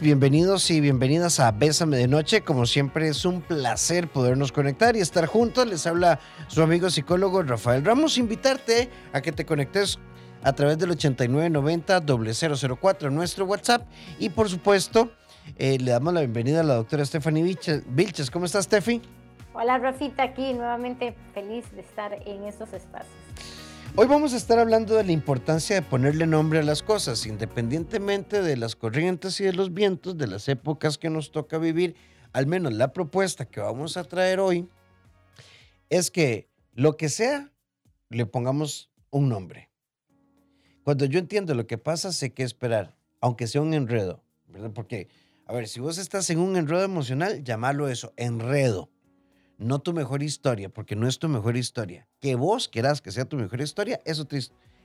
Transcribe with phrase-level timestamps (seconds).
[0.00, 2.42] Bienvenidos y bienvenidas a Bésame de Noche.
[2.42, 5.66] Como siempre es un placer podernos conectar y estar juntos.
[5.66, 8.16] Les habla su amigo psicólogo Rafael Ramos.
[8.16, 9.98] Invitarte a que te conectes
[10.44, 13.88] a través del 8990-004 nuestro WhatsApp.
[14.20, 15.10] Y por supuesto,
[15.56, 18.30] eh, le damos la bienvenida a la doctora Stephanie Vilches.
[18.30, 19.02] ¿Cómo estás, Steffi?
[19.52, 23.27] Hola, Rafita, aquí nuevamente feliz de estar en estos espacios.
[23.96, 28.42] Hoy vamos a estar hablando de la importancia de ponerle nombre a las cosas, independientemente
[28.42, 31.96] de las corrientes y de los vientos, de las épocas que nos toca vivir.
[32.32, 34.68] Al menos la propuesta que vamos a traer hoy
[35.90, 37.52] es que lo que sea,
[38.08, 39.70] le pongamos un nombre.
[40.84, 44.70] Cuando yo entiendo lo que pasa, sé qué esperar, aunque sea un enredo, ¿verdad?
[44.72, 45.08] Porque,
[45.44, 48.90] a ver, si vos estás en un enredo emocional, llamalo eso, enredo
[49.58, 52.06] no tu mejor historia, porque no es tu mejor historia.
[52.20, 54.26] Que vos querás que sea tu mejor historia, eso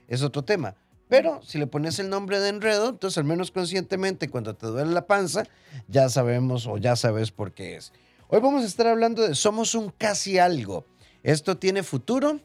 [0.08, 0.76] es otro tema.
[1.08, 4.91] Pero si le pones el nombre de enredo, entonces al menos conscientemente cuando te duele
[4.91, 5.44] la panza,
[5.88, 7.94] ya sabemos o ya sabes por qué es.
[8.30, 10.86] Hoy vamos a estar hablando de somos un casi algo.
[11.22, 12.40] Esto tiene futuro.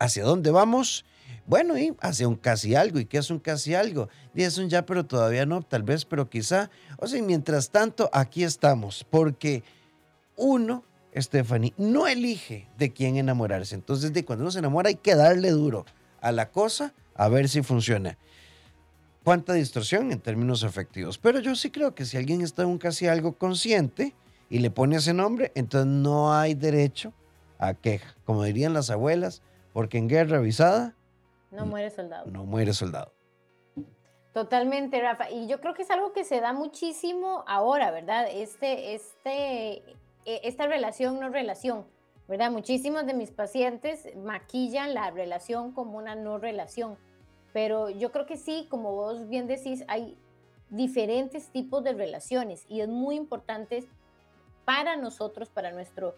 [0.00, 1.04] ¿Hacia dónde vamos?
[1.46, 2.98] Bueno, y hacia un casi algo.
[2.98, 4.08] ¿Y qué es un casi algo?
[4.34, 6.70] Y es un ya, pero todavía no, tal vez, pero quizá.
[6.96, 9.62] O sea, mientras tanto, aquí estamos, porque
[10.36, 10.84] uno
[11.16, 13.74] Stephanie, no elige de quién enamorarse.
[13.74, 15.84] Entonces, de cuando uno se enamora hay que darle duro
[16.20, 18.16] a la cosa a ver si funciona.
[19.24, 21.18] Cuánta distorsión en términos efectivos.
[21.18, 24.14] Pero yo sí creo que si alguien está en un casi algo consciente
[24.48, 27.12] y le pone ese nombre, entonces no hay derecho
[27.58, 28.16] a queja.
[28.24, 30.94] Como dirían las abuelas, porque en guerra avisada...
[31.50, 32.30] No muere soldado.
[32.30, 33.12] No muere soldado.
[34.32, 35.28] Totalmente, Rafa.
[35.30, 38.26] Y yo creo que es algo que se da muchísimo ahora, ¿verdad?
[38.30, 39.82] Este, este
[40.24, 41.86] e, esta relación no relación,
[42.28, 42.50] ¿verdad?
[42.50, 46.96] Muchísimos de mis pacientes maquillan la relación como una no relación,
[47.52, 50.16] pero yo creo que sí, como vos bien decís, hay
[50.70, 53.84] diferentes tipos de relaciones y es muy importante
[54.64, 56.14] para nosotros, para nuestro,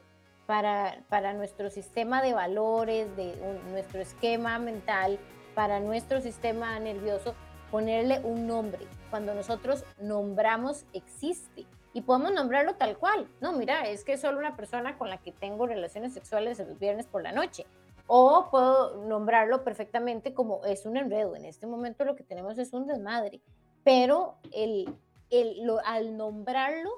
[0.46, 3.34] para, para nuestro sistema de valores, de
[3.70, 5.18] nuestro esquema mental,
[5.54, 7.34] para nuestro sistema nervioso,
[7.70, 8.86] ponerle un nombre.
[9.08, 13.28] Cuando nosotros nombramos, existe y podemos nombrarlo tal cual.
[13.40, 16.78] No, mira, es que es solo una persona con la que tengo relaciones sexuales los
[16.78, 17.66] viernes por la noche.
[18.06, 21.36] O puedo nombrarlo perfectamente como es un enredo.
[21.36, 23.40] En este momento lo que tenemos es un desmadre.
[23.84, 24.94] Pero el,
[25.30, 26.90] el, lo, al nombrarlo,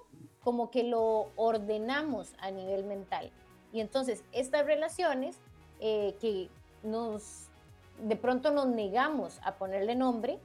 [0.42, 3.30] como que lo ordenamos a nivel mental.
[3.72, 5.38] Y entonces estas relaciones
[5.80, 6.48] eh, que
[6.82, 7.48] nos
[7.98, 10.38] de pronto nos negamos a ponerle nombre,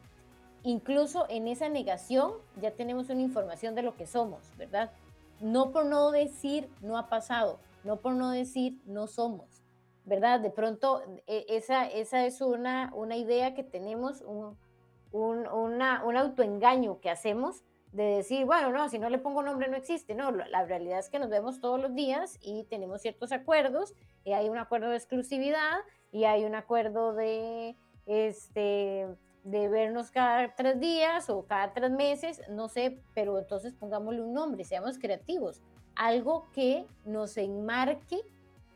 [0.64, 4.92] incluso en esa negación ya tenemos una información de lo que somos, ¿verdad?
[5.40, 9.64] No por no decir no ha pasado, no por no decir no somos,
[10.06, 10.40] ¿verdad?
[10.40, 14.58] De pronto e, esa, esa es una, una idea que tenemos, un,
[15.12, 19.76] un, un autoengaño que hacemos de decir, bueno, no, si no le pongo nombre no
[19.76, 23.96] existe, no, la realidad es que nos vemos todos los días y tenemos ciertos acuerdos,
[24.24, 25.80] y hay un acuerdo de exclusividad
[26.12, 27.76] y hay un acuerdo de,
[28.06, 29.08] este,
[29.44, 34.34] de vernos cada tres días o cada tres meses, no sé, pero entonces pongámosle un
[34.34, 35.62] nombre, seamos creativos,
[35.96, 38.22] algo que nos enmarque,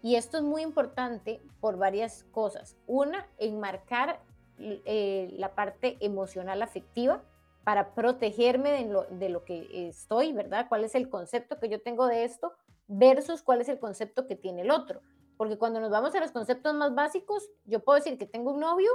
[0.02, 2.76] y esto es muy importante por varias cosas.
[2.88, 4.20] Una, enmarcar
[4.60, 7.24] eh, la parte emocional afectiva
[7.64, 10.68] para protegerme de lo, de lo que estoy, ¿verdad?
[10.68, 12.54] ¿Cuál es el concepto que yo tengo de esto
[12.88, 15.02] versus cuál es el concepto que tiene el otro?
[15.38, 18.60] Porque cuando nos vamos a los conceptos más básicos, yo puedo decir que tengo un
[18.60, 18.92] novio,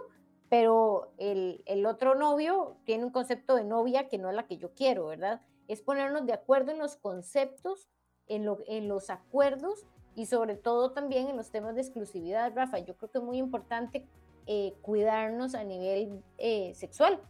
[0.48, 4.56] pero el, el, otro novio tiene un concepto de novia que no es la que
[4.56, 5.42] yo quiero, ¿verdad?
[5.66, 7.88] Es ponernos de acuerdo en los conceptos,
[8.26, 12.78] en, lo, en los acuerdos y sobre todo también en los temas de exclusividad, Rafa.
[12.78, 14.06] Yo creo que es muy importante
[14.47, 17.20] eh, cuidarnos a nivel eh, sexual.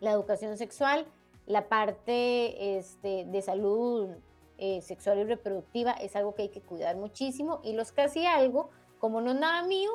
[0.00, 1.06] La educación sexual,
[1.46, 4.08] la parte este, de salud
[4.58, 8.70] eh, sexual y reproductiva es algo que hay que cuidar muchísimo y los casi algo,
[8.98, 9.90] como no es nada mío,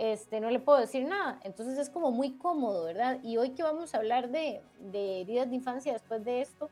[0.00, 1.38] este, no le puedo decir nada.
[1.44, 3.20] Entonces es como muy cómodo, ¿verdad?
[3.22, 6.70] Y hoy que vamos a hablar de, de heridas de infancia después de esto,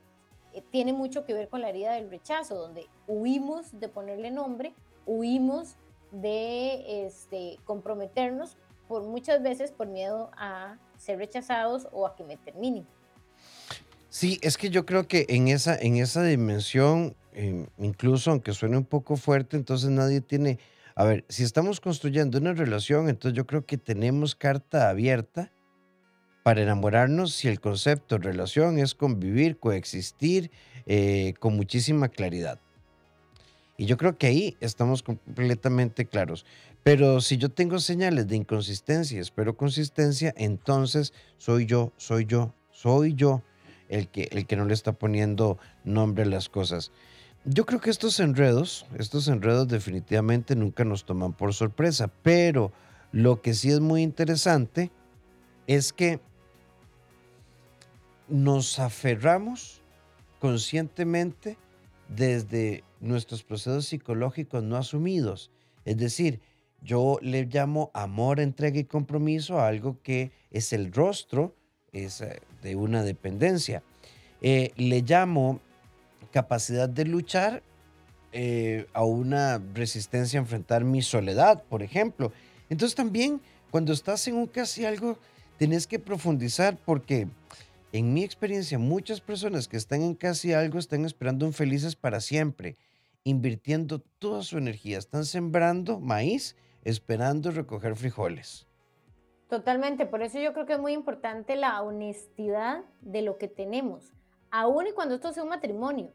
[0.54, 4.74] eh, tiene mucho que ver con la herida del rechazo, donde huimos de ponerle nombre,
[5.04, 5.76] huimos
[6.10, 8.56] de este, comprometernos
[8.88, 12.86] por muchas veces por miedo a ser rechazados o a que me terminen.
[14.08, 18.78] Sí, es que yo creo que en esa, en esa dimensión, eh, incluso aunque suene
[18.78, 20.58] un poco fuerte, entonces nadie tiene
[20.98, 25.52] a ver, si estamos construyendo una relación, entonces yo creo que tenemos carta abierta
[26.42, 30.50] para enamorarnos si el concepto de relación es convivir, coexistir
[30.86, 32.58] eh, con muchísima claridad.
[33.76, 36.44] Y yo creo que ahí estamos completamente claros.
[36.82, 43.14] Pero si yo tengo señales de inconsistencia, espero consistencia, entonces soy yo, soy yo, soy
[43.14, 43.44] yo.
[43.88, 46.90] el que, el que no le está poniendo nombre a las cosas.
[47.50, 52.72] Yo creo que estos enredos, estos enredos definitivamente nunca nos toman por sorpresa, pero
[53.10, 54.90] lo que sí es muy interesante
[55.66, 56.20] es que
[58.28, 59.80] nos aferramos
[60.40, 61.56] conscientemente
[62.08, 65.50] desde nuestros procesos psicológicos no asumidos.
[65.86, 66.40] Es decir,
[66.82, 71.54] yo le llamo amor, entrega y compromiso a algo que es el rostro
[71.94, 72.10] eh,
[72.60, 73.82] de una dependencia.
[74.42, 75.62] Eh, le llamo
[76.30, 77.62] capacidad de luchar
[78.32, 82.32] eh, a una resistencia a enfrentar mi soledad, por ejemplo.
[82.68, 83.40] Entonces también
[83.70, 85.18] cuando estás en un casi algo,
[85.58, 87.28] tenés que profundizar porque
[87.92, 92.20] en mi experiencia muchas personas que están en casi algo están esperando un felices para
[92.20, 92.76] siempre,
[93.24, 98.66] invirtiendo toda su energía, están sembrando maíz esperando recoger frijoles.
[99.48, 104.12] Totalmente, por eso yo creo que es muy importante la honestidad de lo que tenemos,
[104.50, 106.12] aún y cuando esto sea un matrimonio,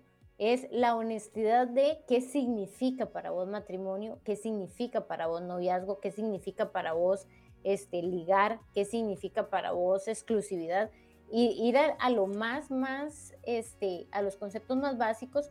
[0.51, 6.11] es la honestidad de qué significa para vos matrimonio, qué significa para vos noviazgo, qué
[6.11, 7.27] significa para vos
[7.63, 10.91] este, ligar, qué significa para vos exclusividad,
[11.31, 15.49] y ir a, lo más, más, este, a los conceptos más básicos,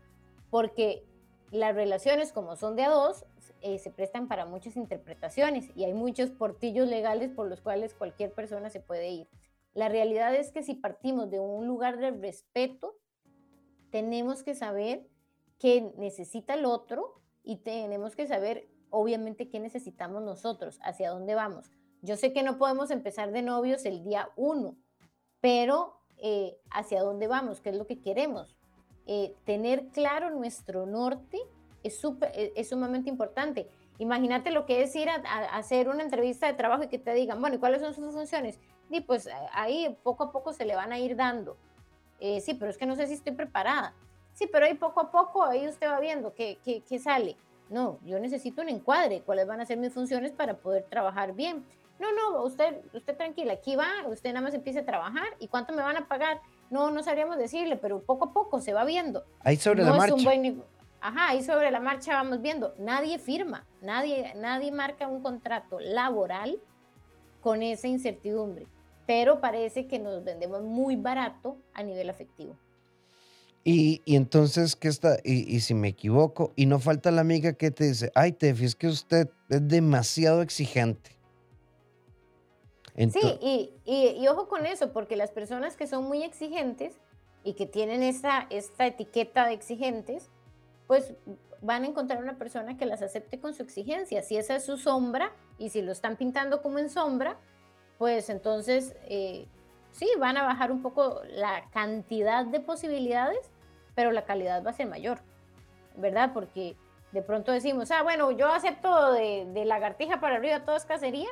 [0.50, 1.04] porque
[1.50, 3.24] las relaciones como son de a dos,
[3.62, 8.32] eh, se prestan para muchas interpretaciones y hay muchos portillos legales por los cuales cualquier
[8.32, 9.28] persona se puede ir.
[9.74, 12.94] La realidad es que si partimos de un lugar de respeto,
[13.92, 15.06] tenemos que saber
[15.60, 21.70] qué necesita el otro y tenemos que saber, obviamente, qué necesitamos nosotros, hacia dónde vamos.
[22.00, 24.76] Yo sé que no podemos empezar de novios el día uno,
[25.40, 28.56] pero eh, hacia dónde vamos, qué es lo que queremos.
[29.06, 31.38] Eh, tener claro nuestro norte
[31.82, 32.02] es,
[32.32, 33.68] e, es sumamente importante.
[33.98, 35.16] Imagínate lo que es ir a,
[35.54, 38.58] hacer una entrevista de trabajo y que te digan, bueno, ¿y cuáles son sus funciones?
[38.88, 41.58] Y pues ahí poco a poco se le van a ir dando.
[42.22, 43.94] Eh, sí, pero es que no sé si estoy preparada.
[44.32, 47.36] Sí, pero ahí poco a poco ahí usted va viendo qué, qué, qué sale.
[47.68, 51.64] No, yo necesito un encuadre, cuáles van a ser mis funciones para poder trabajar bien.
[51.98, 55.72] No, no, usted, usted tranquila, aquí va, usted nada más empieza a trabajar y cuánto
[55.72, 56.40] me van a pagar.
[56.70, 59.24] No, no sabríamos decirle, pero poco a poco se va viendo.
[59.40, 60.14] Ahí sobre la marcha.
[61.00, 62.74] Ajá, ahí sobre la marcha vamos viendo.
[62.78, 66.60] Nadie firma, nadie, nadie marca un contrato laboral
[67.40, 68.68] con esa incertidumbre,
[69.06, 72.56] pero parece que nos vendemos muy barato a nivel afectivo.
[73.64, 75.18] Y, entonces, ¿qué está?
[75.22, 78.74] Y, si me equivoco, y no falta la amiga que te dice, ay, Tefi, es
[78.74, 81.16] que usted es demasiado exigente.
[82.96, 86.98] sí, y, y, ojo con eso, porque las personas que son muy exigentes
[87.44, 90.28] y que tienen esta, esta etiqueta de exigentes,
[90.88, 91.14] pues
[91.60, 94.22] van a encontrar una persona que las acepte con su exigencia.
[94.22, 97.38] Si esa es su sombra y si lo están pintando como en sombra,
[98.02, 99.46] pues entonces eh,
[99.92, 103.38] sí, van a bajar un poco la cantidad de posibilidades,
[103.94, 105.20] pero la calidad va a ser mayor,
[105.96, 106.32] ¿verdad?
[106.34, 106.74] Porque
[107.12, 111.28] de pronto decimos, ah, bueno, yo acepto de, de lagartija para arriba, todo es cacería,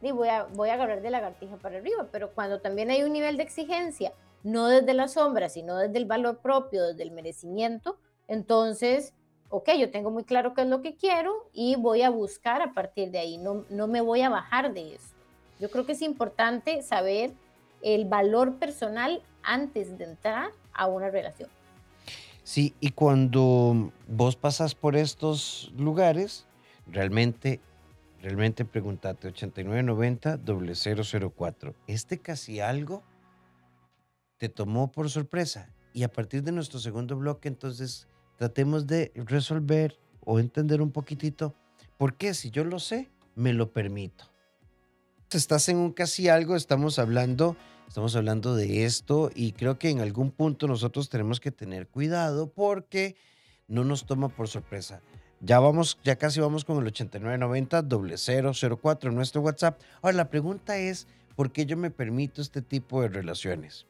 [0.00, 3.36] voy a, voy a agarrar de lagartija para arriba, pero cuando también hay un nivel
[3.36, 4.12] de exigencia,
[4.44, 7.98] no desde la sombra, sino desde el valor propio, desde el merecimiento,
[8.28, 9.12] entonces,
[9.48, 12.74] ok, yo tengo muy claro qué es lo que quiero y voy a buscar a
[12.74, 15.11] partir de ahí, no, no me voy a bajar de eso.
[15.60, 17.32] Yo creo que es importante saber
[17.82, 21.50] el valor personal antes de entrar a una relación.
[22.44, 26.46] Sí, y cuando vos pasas por estos lugares,
[26.86, 27.60] realmente,
[28.20, 30.40] realmente pregúntate 8990
[31.36, 31.74] 004.
[31.86, 33.02] ¿Este casi algo
[34.38, 35.72] te tomó por sorpresa?
[35.92, 41.54] Y a partir de nuestro segundo bloque, entonces, tratemos de resolver o entender un poquitito
[41.96, 44.31] por qué si yo lo sé, me lo permito.
[45.34, 47.56] Estás en un casi algo, estamos hablando,
[47.88, 52.50] estamos hablando de esto y creo que en algún punto nosotros tenemos que tener cuidado
[52.50, 53.16] porque
[53.66, 55.00] no nos toma por sorpresa.
[55.40, 57.82] Ya vamos, ya casi vamos con el 8990
[58.52, 59.80] 004 en nuestro WhatsApp.
[60.02, 63.86] Ahora la pregunta es, ¿por qué yo me permito este tipo de relaciones?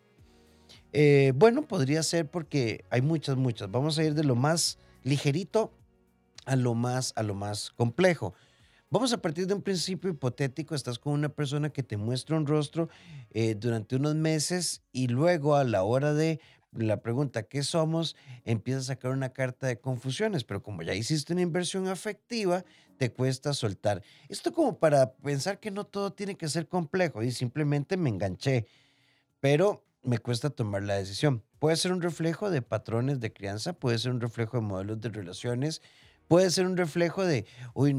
[0.93, 3.71] Eh, bueno, podría ser porque hay muchas, muchas.
[3.71, 5.73] Vamos a ir de lo más ligerito
[6.45, 8.35] a lo más, a lo más complejo.
[8.93, 10.75] Vamos a partir de un principio hipotético.
[10.75, 12.91] Estás con una persona que te muestra un rostro
[13.31, 16.41] eh, durante unos meses y luego a la hora de
[16.73, 18.17] la pregunta ¿qué somos?
[18.45, 22.67] empieza a sacar una carta de confusiones, pero como ya hiciste una inversión afectiva,
[22.99, 24.03] te cuesta soltar.
[24.29, 28.67] Esto como para pensar que no todo tiene que ser complejo y simplemente me enganché.
[29.41, 31.43] Pero me cuesta tomar la decisión.
[31.59, 35.09] Puede ser un reflejo de patrones de crianza, puede ser un reflejo de modelos de
[35.09, 35.81] relaciones,
[36.33, 37.95] puede ser un reflejo de, uy,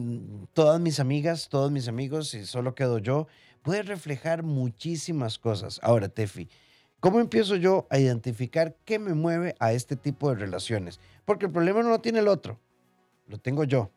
[0.53, 3.27] todas mis amigas, todos mis amigos y solo quedo yo.
[3.61, 5.79] Puede reflejar muchísimas cosas.
[5.83, 6.49] Ahora, Tefi,
[6.99, 10.99] ¿Cómo empiezo yo a identificar qué me mueve a este tipo de relaciones?
[11.25, 12.59] Porque el problema no lo tiene el otro,
[13.27, 13.91] lo tengo yo.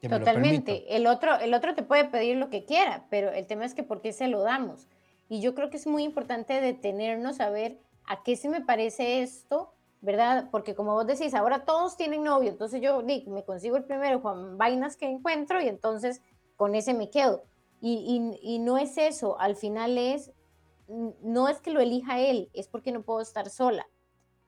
[0.00, 0.96] Totalmente.
[0.96, 3.82] El otro, el otro te puede pedir lo que quiera, pero el tema es que
[3.82, 4.86] por qué se lo damos.
[5.28, 9.22] Y yo creo que es muy importante detenernos a ver a qué se me parece
[9.22, 10.48] esto, ¿verdad?
[10.50, 14.56] Porque como vos decís, ahora todos tienen novio, entonces yo me consigo el primero Juan
[14.56, 16.22] Vainas que encuentro y entonces
[16.56, 17.44] con ese me quedo.
[17.82, 20.32] Y, no es eso, al final es
[21.22, 23.88] no es que lo elija él, es porque no puedo estar sola.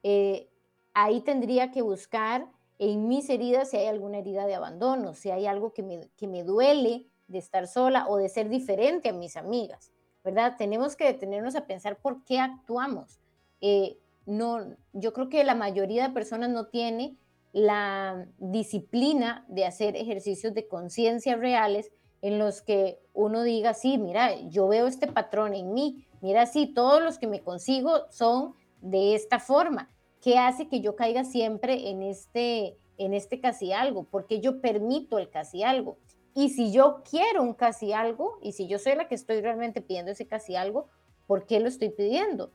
[0.02, 0.50] Eh,
[0.92, 2.46] ahí tendría que buscar
[2.78, 6.26] en mis heridas si hay alguna herida de abandono, si hay algo que me, que
[6.26, 9.92] me duele de estar sola o de ser diferente a mis amigas,
[10.24, 10.56] ¿verdad?
[10.58, 13.20] Tenemos que detenernos a pensar por qué actuamos.
[13.60, 17.16] Eh, no, yo creo que la mayoría de personas no tiene
[17.52, 21.90] la disciplina de hacer ejercicios de conciencia reales
[22.22, 26.66] en los que uno diga, sí, mira, yo veo este patrón en mí, mira, sí,
[26.66, 29.88] todos los que me consigo son de esta forma.
[30.20, 34.04] ¿Qué hace que yo caiga siempre en este, en este casi algo?
[34.04, 35.98] Porque yo permito el casi algo.
[36.34, 39.82] Y si yo quiero un casi algo, y si yo soy la que estoy realmente
[39.82, 40.88] pidiendo ese casi algo,
[41.26, 42.52] ¿por qué lo estoy pidiendo?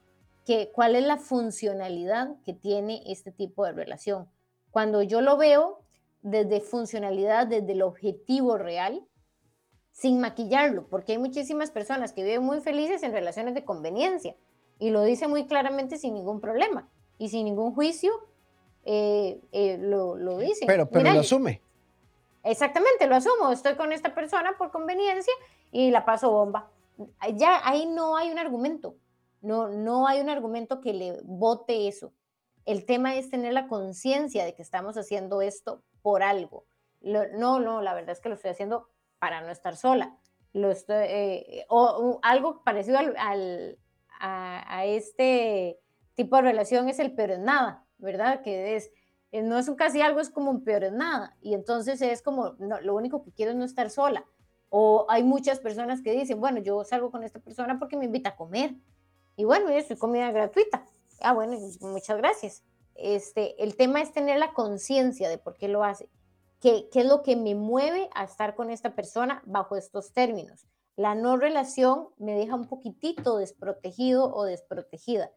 [0.48, 4.30] ¿Qué, ¿Cuál es la funcionalidad que tiene este tipo de relación?
[4.72, 5.82] Cuando yo lo veo
[6.22, 9.06] desde funcionalidad, desde el objetivo real,
[9.92, 14.38] sin maquillarlo, porque hay muchísimas personas que viven muy felices en relaciones de conveniencia
[14.80, 18.13] y lo dice muy claramente sin ningún problema y sin ningún juicio
[18.86, 20.66] eh, eh, lo, lo dice.
[20.66, 21.62] Pero, pero lo asume.
[22.44, 23.51] Exactamente, lo asumo.
[23.51, 25.34] Estoy con esta persona por conveniencia
[25.74, 26.72] y la paso bomba.
[27.36, 28.96] Ya ahí no hay un argumento.
[29.48, 32.13] No, no hay un argumento que le vote eso.
[32.66, 36.66] El tema es tener la conciencia de que estamos haciendo esto por algo.
[37.01, 38.89] no, no, la verdad es que lo estoy haciendo
[39.20, 40.18] para no estar sola.
[40.54, 43.77] Lo eh, o, algo parecido al,
[44.20, 45.80] a, este
[46.16, 48.42] tipo de relación es el peor en nada, ¿verdad?
[48.42, 48.92] Que es,
[49.32, 51.38] eh, no es un casi algo, es como un peor en nada.
[51.42, 54.25] Y entonces es como, lo único que quiero es no estar sola.
[54.70, 58.30] O hay muchas personas que dicen, bueno, yo salgo con esta persona porque me invita
[58.30, 58.75] a comer.
[59.38, 60.84] Y bueno, soy comida gratuita.
[61.22, 62.63] Ah, bueno, muchas gracias.
[62.96, 66.10] Este, el tema es tener la conciencia de por qué lo hace.
[66.60, 70.65] ¿Qué, es lo que me mueve a estar con esta persona bajo estos términos?
[70.96, 75.32] La no relación me deja un poquitito desprotegido o desprotegida,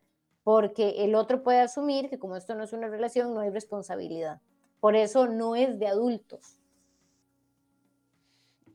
[0.44, 4.40] porque el otro puede asumir que como esto no es una relación, no hay responsabilidad.
[4.80, 6.56] Por eso no es de adultos.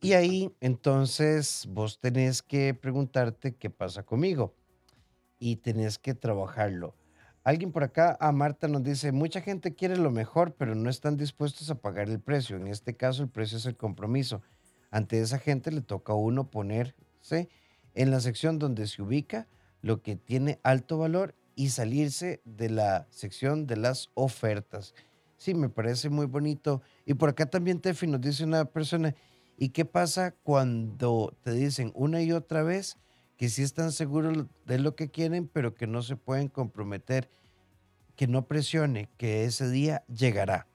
[0.01, 4.53] Y ahí entonces vos tenés que preguntarte qué pasa conmigo
[5.39, 6.96] y tenés que trabajarlo.
[7.44, 11.15] Alguien por acá, a Marta, nos dice, mucha gente quiere lo mejor, pero no están
[11.15, 12.58] dispuestos a pagar el precio.
[12.58, 14.42] En este caso, el precio es el compromiso.
[14.89, 17.50] Ante esa gente le toca a uno ponerse
[17.94, 19.48] en la sección donde se ubica
[19.82, 24.96] lo que tiene alto valor y salirse de la sección de las ofertas.
[25.38, 26.82] Sí, me parece muy bonito.
[27.06, 29.13] Y por acá también, Tefi, nos dice una persona,
[29.58, 32.98] ¿y qué pasa cuando te dicen una y otra vez?
[33.38, 37.30] Que sí están seguros de lo que quieren, pero que no se pueden comprometer,
[38.15, 40.68] que no presione, que ese día llegará.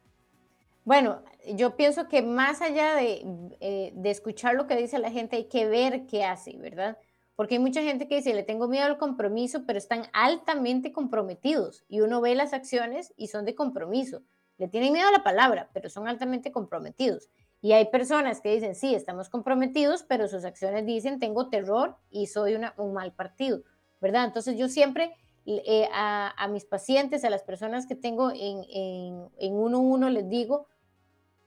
[0.85, 1.23] Bueno,
[1.55, 3.23] yo pienso que más allá de,
[3.61, 6.99] eh, de escuchar lo que dice la gente, hay que ver qué hace, ¿verdad?
[7.37, 11.85] Porque hay mucha gente que dice, le tengo miedo al compromiso, pero están altamente comprometidos
[11.89, 14.23] y uno ve las acciones y son de compromiso.
[14.59, 17.31] Le tienen miedo a la palabra, pero son altamente comprometidos.
[17.63, 22.27] Y hay personas que dicen, sí, estamos comprometidos, pero sus acciones dicen, tengo terror y
[22.27, 23.63] soy un mal partido,
[24.01, 24.25] ¿verdad?
[24.25, 25.15] Entonces yo siempre
[25.47, 30.29] eh, a, mis pacientes, a las personas que tengo en, en, uno a uno, les
[30.29, 30.67] digo,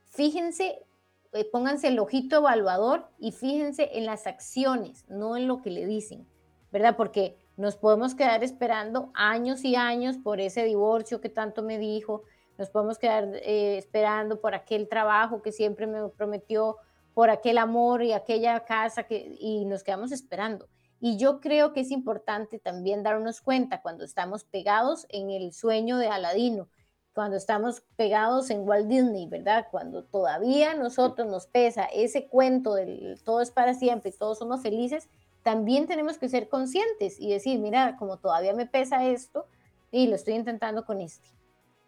[0.05, 0.83] fíjense,
[1.31, 5.85] eh, pónganse el ojito evaluador y fíjense en las acciones, no en lo que le
[5.85, 6.27] dicen,
[6.71, 6.97] ¿verdad?
[6.97, 12.23] Porque nos podemos quedar esperando años y años por ese divorcio que tanto me dijo,
[12.57, 16.77] nos podemos quedar eh, esperando por aquel trabajo que siempre me prometió,
[17.13, 20.67] por aquel amor y aquella casa que, y nos quedamos esperando.
[20.99, 25.97] Y yo creo que es importante también darnos cuenta cuando estamos pegados en el sueño
[25.97, 26.69] de Aladino,
[27.13, 29.67] cuando estamos pegados en Walt Disney, ¿verdad?
[29.69, 34.61] Cuando todavía nosotros nos pesa ese cuento del todo es para siempre y todos somos
[34.61, 35.09] felices,
[35.43, 39.45] también tenemos que ser conscientes y decir, mira, como todavía me pesa esto
[39.91, 41.29] y lo estoy intentando con este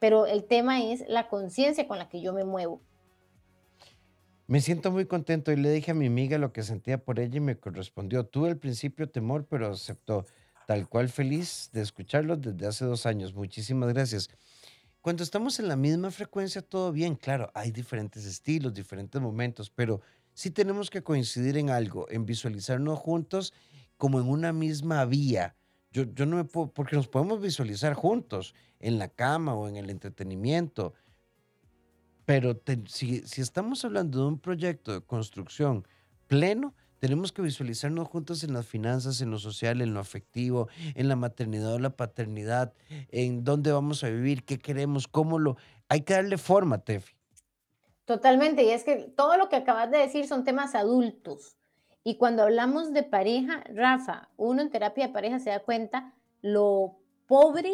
[0.05, 2.79] pero el tema es la conciencia con la que yo me muevo.
[4.45, 7.37] Me siento muy contento y le dije a mi amiga lo que sentía por ella
[7.37, 8.23] y me correspondió.
[8.23, 10.27] Tuve al principio temor, pero aceptó.
[10.67, 13.33] Tal cual feliz de escucharlo desde hace dos años.
[13.33, 14.29] Muchísimas gracias.
[15.01, 17.15] Cuando estamos en la misma frecuencia, todo bien.
[17.15, 20.01] Claro, hay diferentes estilos, diferentes momentos, pero
[20.35, 23.53] sí tenemos que coincidir en algo, en visualizarnos juntos
[23.97, 25.55] como en una misma vía
[25.89, 28.53] Yo, yo no me puedo, porque nos podemos visualizar juntos,
[28.85, 30.93] en la cama o en el entretenimiento,
[32.25, 35.87] pero si, si estamos hablando de un proyecto de construcción
[36.27, 41.07] pleno, tenemos que visualizarnos juntos en las finanzas, en lo social, en lo afectivo, en
[41.07, 42.73] la maternidad o la paternidad,
[43.09, 45.57] en dónde vamos a vivir, qué queremos, cómo lo...
[45.89, 47.15] Hay que darle forma, Tefi.
[48.05, 51.57] Totalmente, y es que todo lo que acabas de decir son temas adultos.
[52.03, 56.99] Y cuando hablamos de pareja, Rafa, uno en terapia de pareja se da cuenta lo
[57.25, 57.71] pobre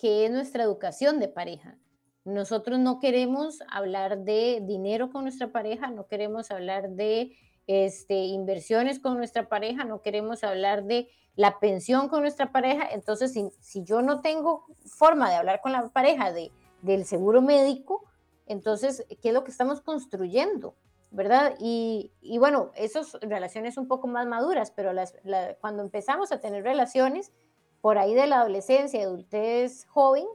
[0.00, 1.76] que es nuestra educación de pareja.
[2.24, 8.98] Nosotros no queremos hablar de dinero con nuestra pareja, no queremos hablar de este, inversiones
[8.98, 12.88] con nuestra pareja, no queremos hablar de la pensión con nuestra pareja.
[12.90, 16.50] Entonces, si, yo no tengo forma de hablar con la pareja de,
[16.82, 18.04] del seguro médico,
[18.46, 20.74] entonces, ¿qué es lo que estamos construyendo?
[21.10, 21.54] ¿Verdad?
[21.58, 25.14] Y, bueno, esas relaciones un poco más maduras, pero las,
[25.60, 27.32] cuando empezamos a tener relaciones
[27.80, 30.26] por ahí de la adolescencia, adultez joven,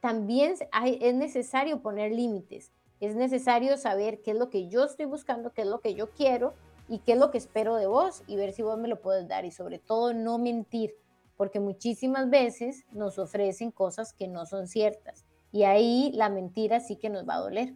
[0.00, 0.54] también
[1.00, 2.72] es necesario poner límites.
[3.00, 6.10] Es necesario saber qué es lo que yo estoy buscando, qué es lo que yo
[6.10, 6.54] quiero
[6.88, 9.26] y qué es lo que espero de vos y ver si vos me lo puedes
[9.28, 10.94] dar y sobre todo no mentir,
[11.36, 16.96] porque muchísimas veces nos ofrecen cosas que no son ciertas y ahí la mentira sí
[16.96, 17.74] que nos va a doler.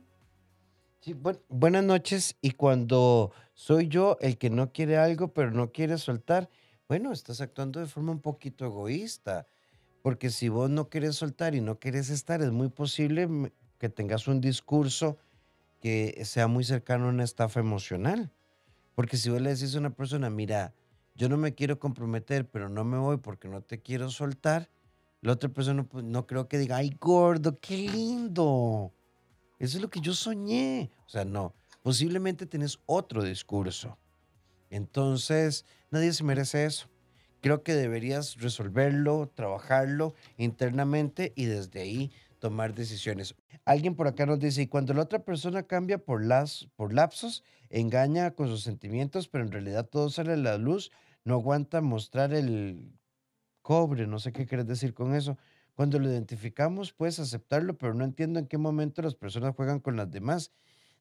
[1.49, 6.51] Buenas noches y cuando soy yo el que no quiere algo pero no quiere soltar,
[6.89, 9.47] bueno, estás actuando de forma un poquito egoísta,
[10.03, 14.27] porque si vos no quieres soltar y no quieres estar, es muy posible que tengas
[14.27, 15.19] un discurso
[15.81, 18.33] que sea muy cercano a una estafa emocional.
[18.95, 20.75] Porque si vos le decís a una persona, mira,
[21.15, 24.71] yo no me quiero comprometer, pero no me voy porque no te quiero soltar,
[25.21, 28.93] la otra persona pues, no creo que diga, ay, gordo, qué lindo.
[29.59, 30.91] Eso es lo que yo soñé.
[31.07, 31.55] O sea, no.
[31.83, 33.99] Posiblemente tenés otro discurso.
[34.71, 36.89] Entonces, nadie se merece eso.
[37.41, 43.35] Creo que deberías resolverlo, trabajarlo internamente y desde ahí tomar decisiones.
[43.65, 47.45] Alguien por acá nos dice, y cuando la otra persona cambia por, las, por lapsos,
[47.71, 50.91] engaña con sus sentimientos, pero en realidad todo sale a la luz,
[51.25, 52.93] no aguanta mostrar el
[53.63, 55.37] cobre, no sé qué quieres decir con eso.
[55.75, 59.97] Cuando lo identificamos, puedes aceptarlo, pero no entiendo en qué momento las personas juegan con
[59.97, 60.51] las demás.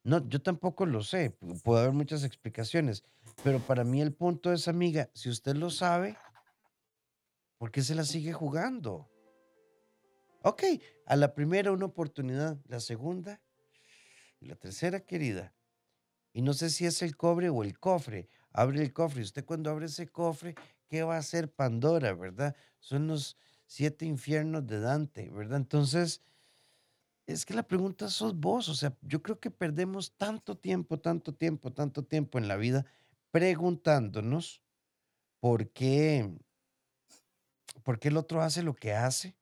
[0.03, 1.31] No, yo tampoco lo sé,
[1.63, 3.03] puede haber muchas explicaciones,
[3.43, 6.17] pero para mí el punto es, amiga, si usted lo sabe,
[7.57, 9.09] ¿por qué se la sigue jugando?
[10.43, 10.63] Ok,
[11.05, 13.41] a la primera una oportunidad, la segunda
[14.39, 15.53] y la tercera, querida.
[16.33, 18.29] Y no sé si es el cobre o el cofre.
[18.51, 19.23] Abre el cofre.
[19.23, 20.55] Usted cuando abre ese cofre,
[20.87, 22.55] ¿qué va a hacer Pandora, verdad?
[22.79, 25.57] Son los siete infiernos de Dante, ¿verdad?
[25.57, 26.21] Entonces,
[27.25, 28.69] es que la pregunta sos vos.
[28.69, 32.85] O sea, yo creo que perdemos tanto tiempo, tanto tiempo, tanto tiempo en la vida
[33.31, 34.63] preguntándonos
[35.39, 36.29] por qué,
[37.83, 39.37] por qué el otro hace lo que hace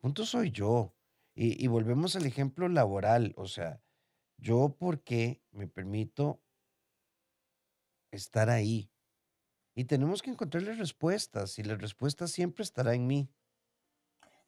[0.00, 0.94] punto soy yo.
[1.34, 3.80] Y, volvemos al ejemplo laboral, o sea,
[4.36, 6.42] yo por qué me permito
[8.10, 8.90] estar ahí.
[9.74, 13.30] Y tenemos que encontrarle respuestas y la respuesta siempre estará en mí.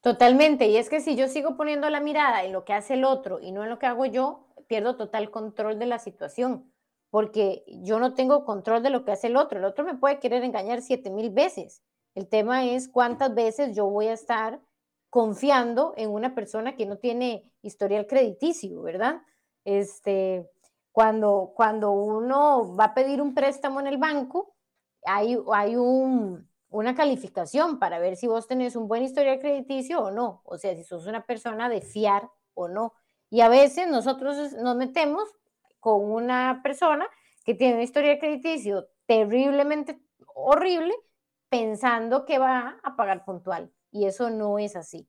[0.03, 3.05] Totalmente, y es que si yo sigo poniendo la mirada en lo que hace el
[3.05, 6.71] otro y no en lo que hago yo, pierdo total control de la situación,
[7.13, 9.59] porque yo no tengo control de lo que hace el otro.
[9.59, 11.83] El otro me puede querer engañar siete mil veces.
[12.15, 14.63] El tema es cuántas veces yo voy a estar
[15.11, 19.21] confiando en una persona que no tiene historial crediticio, ¿verdad?
[19.67, 20.49] Este,
[20.91, 24.55] cuando, cuando uno va a pedir un préstamo en el banco,
[25.05, 30.11] hay, hay un, una calificación para ver si vos tenés un buen historial crediticio o
[30.11, 32.95] no, o sea, si sos una persona de fiar o no.
[33.29, 35.29] Y a veces nosotros nos metemos
[35.83, 37.09] con una persona
[37.45, 40.01] que tiene un historial crediticio terriblemente
[40.33, 40.95] horrible
[41.49, 45.09] pensando que va a pagar puntual y eso no es así.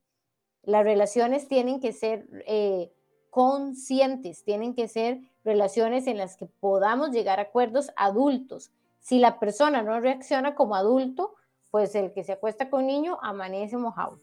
[0.63, 2.91] Las relaciones tienen que ser eh,
[3.29, 8.71] conscientes, tienen que ser relaciones en las que podamos llegar a acuerdos adultos.
[8.99, 11.36] Si la persona no reacciona como adulto,
[11.69, 14.19] pues el que se acuesta con niño amanece mojado.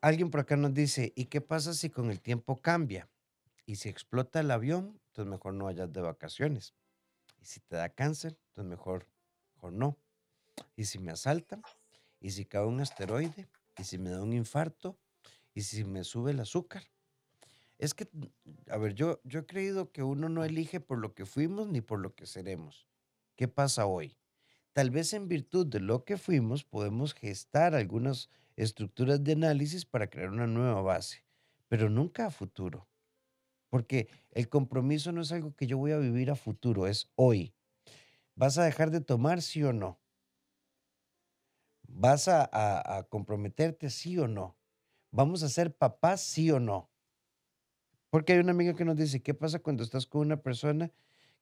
[0.00, 3.08] Alguien por acá nos dice, ¿y qué pasa si con el tiempo cambia?
[3.66, 6.74] Y si explota el avión, entonces mejor no vayas de vacaciones.
[7.40, 9.08] Y si te da cáncer, entonces mejor,
[9.54, 9.98] mejor no.
[10.76, 11.62] Y si me asaltan,
[12.20, 14.98] y si cae un asteroide, y si me da un infarto,
[15.52, 16.84] y si me sube el azúcar.
[17.78, 18.08] Es que,
[18.68, 21.80] a ver, yo, yo he creído que uno no elige por lo que fuimos ni
[21.80, 22.86] por lo que seremos.
[23.36, 24.16] ¿Qué pasa hoy?
[24.72, 30.08] Tal vez en virtud de lo que fuimos podemos gestar algunas estructuras de análisis para
[30.08, 31.24] crear una nueva base,
[31.68, 32.89] pero nunca a futuro.
[33.70, 37.54] Porque el compromiso no es algo que yo voy a vivir a futuro, es hoy.
[38.34, 40.00] ¿Vas a dejar de tomar, sí o no?
[41.86, 44.56] ¿Vas a, comprometerte sí o no?
[45.10, 46.90] ¿Vamos a ser papás sí o no?
[48.10, 50.92] Porque hay una amiga que nos dice, ¿qué pasa cuando estás con una persona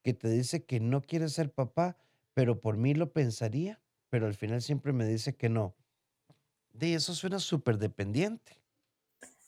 [0.03, 1.97] que te dice que no quiere ser papá,
[2.35, 5.75] pero por mí lo pensaría, pero al final siempre me dice que no?
[6.73, 8.61] De eso suena súper dependiente.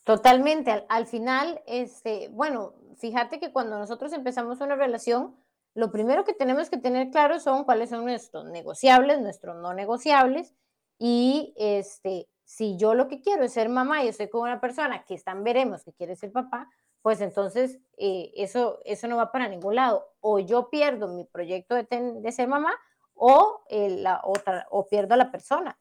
[0.04, 0.84] Totalmente.
[0.88, 5.36] Al, final, este, bueno, fíjate que cuando nosotros empezamos una relación,
[5.74, 10.54] lo primero que tenemos que tener claro son cuáles son nuestros negociables, nuestros no negociables.
[10.98, 15.04] Y este, si yo lo que quiero es ser mamá y estoy con una persona
[15.04, 16.68] que están veremos que quiere ser papá,
[17.02, 20.06] pues entonces eh, eso, eso no va para ningún lado.
[20.20, 22.74] O yo pierdo mi proyecto de, de ser mamá
[23.14, 25.78] o, eh, la otra, o pierdo a la persona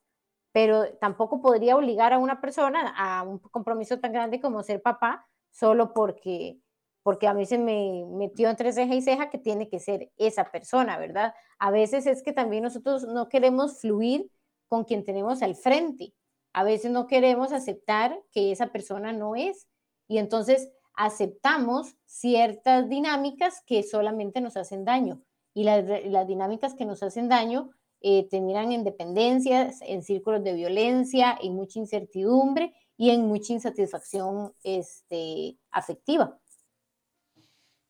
[0.61, 5.25] pero tampoco podría obligar a una persona a un compromiso tan grande como ser papá
[5.51, 6.59] solo porque,
[7.01, 10.51] porque a mí se me metió entre ceja y ceja que tiene que ser esa
[10.51, 11.33] persona, ¿verdad?
[11.59, 14.29] A veces es que también nosotros no queremos fluir
[14.67, 16.13] con quien tenemos al frente.
[16.51, 19.69] A veces no queremos aceptar que esa persona no es.
[20.09, 25.21] Y entonces aceptamos ciertas dinámicas que solamente nos hacen daño.
[25.53, 30.53] Y las, las dinámicas que nos hacen daño eh, terminan en dependencias, en círculos de
[30.53, 36.39] violencia, en mucha incertidumbre y en mucha insatisfacción este, afectiva.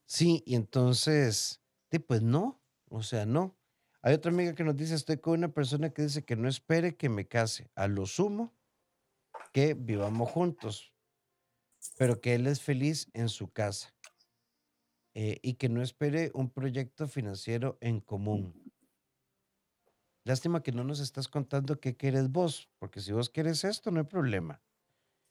[0.06, 1.62] Sí, y entonces,
[2.08, 3.56] pues no, o sea, no.
[4.02, 6.96] Hay otra amiga que nos dice, estoy con una persona que dice que no espere
[6.96, 8.54] que me case, a lo sumo
[9.52, 10.94] que vivamos juntos,
[11.98, 13.94] pero que él es feliz en su casa
[15.14, 18.69] eh, y que no espere un proyecto financiero en común.
[20.30, 24.02] Lástima que no nos estás contando qué quieres vos, porque si vos quieres esto, no
[24.02, 24.62] hay problema.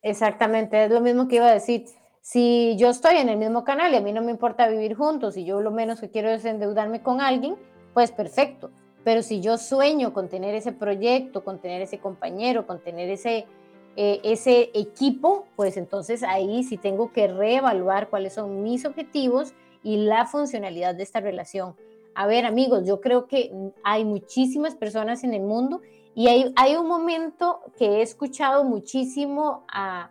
[0.03, 1.85] Exactamente, es lo mismo que iba a decir.
[2.21, 5.37] Si yo estoy en el mismo canal y a mí no me importa vivir juntos
[5.37, 7.55] y yo lo menos que quiero es endeudarme con alguien,
[7.95, 8.73] pues perfecto.
[9.05, 13.47] Pero si yo sueño con tener ese proyecto, con tener ese compañero, con tener ese,
[13.95, 19.99] eh, ese equipo, pues entonces ahí sí tengo que reevaluar cuáles son mis objetivos y
[19.99, 21.77] la funcionalidad de esta relación.
[22.19, 23.53] A ver, amigos, yo creo que
[23.85, 25.83] hay muchísimas personas en el mundo
[26.17, 30.11] y hay, un momento que he escuchado muchísimo a,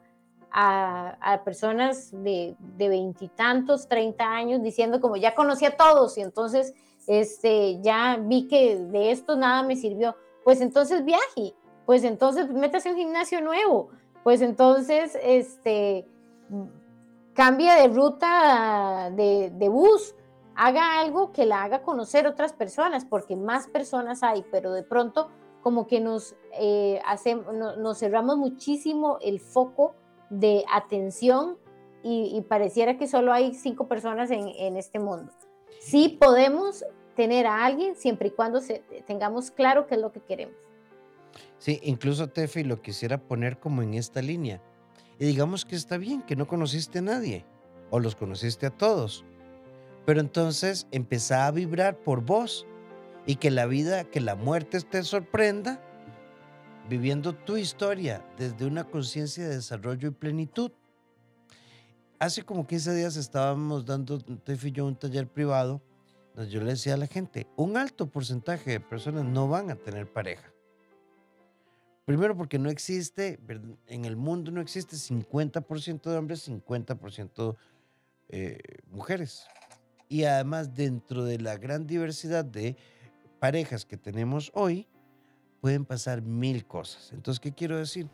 [0.49, 6.73] a, personas de veintitantos, treinta años, diciendo como ya conocí a todos y entonces
[7.07, 10.15] este, ya vi que de esto nada me sirvió.
[10.45, 13.89] Pues entonces viaje, pues entonces métase a un gimnasio nuevo,
[14.23, 16.07] pues entonces este,
[17.33, 20.15] cambia de ruta de bus,
[20.57, 25.29] haga algo que la haga conocer otras personas, porque más personas hay, pero de pronto
[25.61, 29.95] como que nos, eh, hacemos, nos cerramos muchísimo el foco
[30.29, 31.57] de atención
[32.03, 35.31] y, pareciera que solo hay cinco personas en, este mundo.
[35.81, 38.61] Sí podemos tener a alguien siempre y cuando
[39.05, 40.55] tengamos claro qué es lo que queremos.
[41.57, 44.61] Sí, incluso Tefi lo quisiera poner como en esta línea.
[45.19, 47.45] Y digamos que está bien, que no conociste a nadie
[47.89, 49.25] o los conociste a todos
[50.07, 52.65] pero entonces empezá a vibrar por vos
[53.25, 55.83] y que la vida, que la muerte te sorprenda
[56.87, 60.71] viviendo tu historia desde una conciencia de desarrollo y plenitud.
[62.19, 65.81] Hace como 15 días estábamos dando, Tefi y yo, un taller privado
[66.33, 69.75] donde yo le decía a la gente, un alto porcentaje de personas no van a
[69.75, 70.53] tener pareja.
[72.05, 73.41] Primero porque no existe,
[73.87, 77.57] en el mundo no existe 50% de hombres, 50%
[78.29, 78.57] eh,
[78.89, 79.49] mujeres.
[80.09, 82.77] Y además dentro de la gran diversidad de
[83.39, 84.87] parejas que tenemos hoy,
[85.61, 87.11] pueden pasar mil cosas.
[87.13, 88.07] Entonces, ¿qué quiero decir?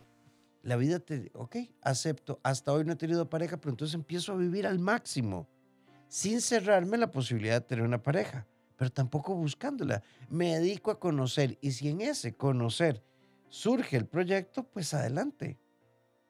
[0.63, 4.38] La vida te, ok, acepto, hasta hoy no he tenido pareja, pero entonces empiezo a
[4.38, 5.47] vivir al máximo,
[6.08, 10.01] sin cerrarme la posibilidad de tener una pareja, pero tampoco buscándola.
[10.29, 13.03] Me dedico a conocer y si en ese conocer
[13.49, 15.60] surge el proyecto, pues adelante.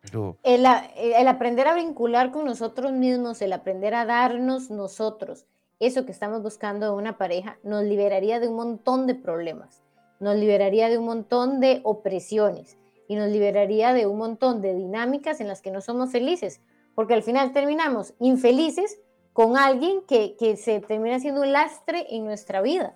[0.01, 0.39] Pero...
[0.43, 5.45] El, el aprender a vincular con nosotros mismos, el aprender a darnos nosotros,
[5.85, 9.81] eso que estamos buscando en una pareja nos liberaría de un montón de problemas,
[10.19, 15.41] nos liberaría de un montón de opresiones y nos liberaría de un montón de dinámicas
[15.41, 16.61] en las que no somos felices,
[16.95, 18.99] porque al final terminamos infelices
[19.33, 22.93] con alguien que, se termina siendo un lastre en nuestra vida.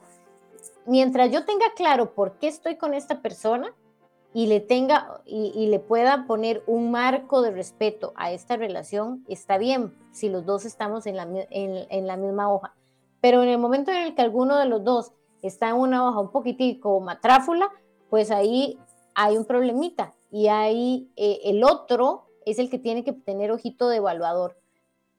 [0.86, 3.76] Mientras yo tenga claro por qué estoy con esta persona
[4.34, 9.58] y le tenga y, le pueda poner un marco de respeto a esta relación, está
[9.58, 12.76] bien si los dos estamos en la, en la misma hoja.
[13.21, 16.19] Pero en el momento en el que alguno de los dos está en una hoja
[16.19, 17.69] un poquitico matráfula,
[18.10, 18.77] pues ahí
[19.15, 23.89] hay un problemita y ahí eh, el otro es el que tiene que tener ojito
[23.89, 24.58] de evaluador.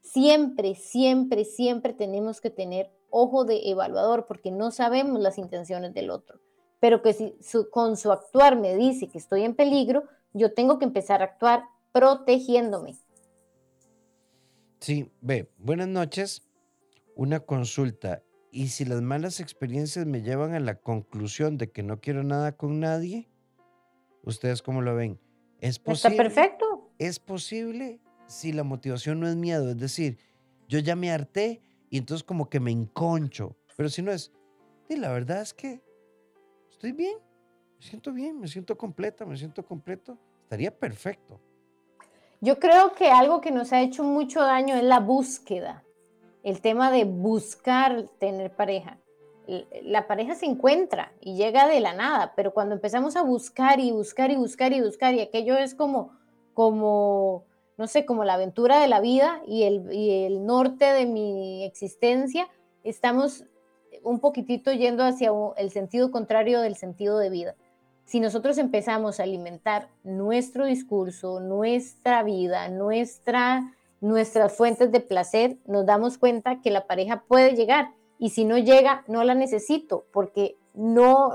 [0.00, 6.10] Siempre, siempre, siempre tenemos que tener ojo de evaluador porque no sabemos las intenciones del
[6.10, 6.40] otro.
[6.80, 7.34] pero que si
[7.72, 11.64] con su actuar me dice que estoy en peligro, yo tengo que empezar a actuar
[11.92, 12.96] protegiéndome.
[14.78, 16.47] Sí, ve, buenas noches.
[17.18, 18.22] Una consulta.
[18.52, 22.56] ¿Y si las malas experiencias me llevan a la conclusión de que no quiero nada
[22.56, 23.28] con nadie?
[24.22, 25.18] ¿Ustedes cómo lo ven?
[25.60, 26.14] ¿Es posible?
[26.14, 26.92] Está perfecto.
[26.96, 29.68] ¿Es posible si la motivación no es miedo?
[29.70, 30.16] Es decir,
[30.68, 33.56] yo ya me harté y entonces como que me enconcho.
[33.76, 34.32] Pero si no es,
[34.88, 35.82] y la verdad es que
[36.70, 37.18] estoy bien,
[37.80, 40.16] me siento bien, me siento completa, me siento completo.
[40.44, 41.40] Estaría perfecto.
[42.40, 45.82] Yo creo que algo que nos ha hecho mucho daño es la búsqueda,
[46.50, 48.98] el tema de buscar tener pareja.
[49.82, 53.92] La pareja se encuentra y llega de la nada, pero cuando empezamos a buscar y
[53.92, 56.12] buscar y buscar y buscar, y aquello es como,
[56.54, 57.44] como
[57.76, 61.64] no sé, como la aventura de la vida y el, y el norte de mi
[61.64, 62.48] existencia,
[62.84, 63.44] estamos
[64.02, 67.56] un poquitito yendo hacia el sentido contrario del sentido de vida
[68.08, 75.86] si nosotros empezamos a alimentar nuestro discurso, nuestra vida, nuestra, nuestras fuentes de placer, nos
[75.86, 80.56] damos cuenta que la pareja puede llegar y si no llega, no la necesito porque
[80.74, 81.34] no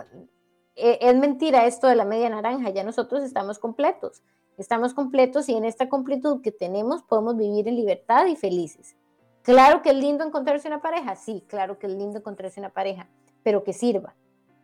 [0.75, 4.23] e, es mentira esto de la media naranja, ya nosotros estamos completos.
[4.57, 8.95] Estamos completos y en esta completud que tenemos podemos vivir en libertad y felices.
[9.41, 13.09] Claro que es lindo encontrarse una pareja, sí, claro que es lindo encontrarse una pareja,
[13.43, 14.15] pero que sirva,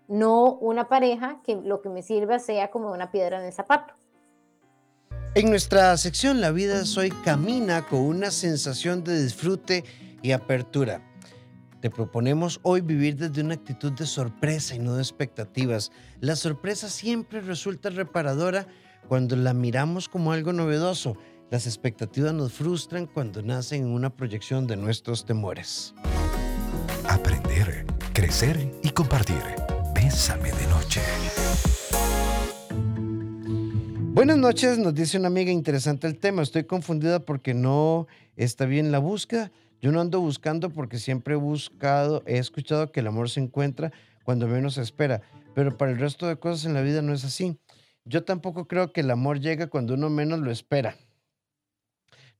[0.08, 3.94] no una pareja que lo que me sirva sea como una piedra en el zapato.
[5.36, 9.84] En nuestra sección La vida soy camina con una sensación de disfrute
[10.24, 11.02] y apertura.
[11.82, 15.92] Te proponemos hoy vivir desde una actitud de sorpresa y no de expectativas.
[16.20, 18.68] La sorpresa siempre resulta reparadora
[19.08, 21.16] cuando la miramos como algo novedoso.
[21.52, 25.94] Las expectativas nos frustran cuando nacen en una proyección de nuestros temores.
[27.08, 29.44] Aprender, crecer y compartir.
[29.94, 31.02] Bésame de noche.
[34.20, 36.42] Buenas noches, nos dice una amiga interesante el tema.
[36.42, 38.06] Estoy confundida porque no
[38.36, 39.50] está bien la búsqueda.
[39.80, 43.94] Yo no ando buscando porque siempre he buscado, he escuchado que el amor se encuentra
[44.26, 45.22] cuando menos se espera,
[45.56, 47.58] pero para el resto de cosas en la vida no es así.
[48.04, 50.98] Yo tampoco creo que el amor llega cuando uno menos lo espera.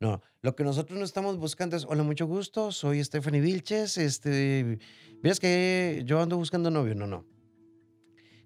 [0.02, 4.80] No, lo que nosotros no estamos buscando es, hola, mucho gusto, soy Stephanie Vilches, este,
[5.24, 6.94] ¿ves que yo ando buscando novio?
[6.94, 7.39] No, no.